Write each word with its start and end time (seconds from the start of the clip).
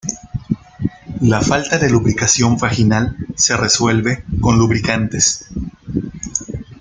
La 1.21 1.41
falta 1.41 1.77
de 1.77 1.87
lubricación 1.87 2.57
vaginal 2.57 3.15
se 3.35 3.55
resuelve 3.55 4.25
con 4.41 4.57
lubricantes. 4.57 5.47